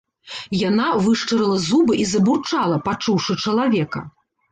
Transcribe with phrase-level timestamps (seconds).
[0.69, 4.01] Яна вышчарыла зубы і забурчала, пачуўшы чалавека.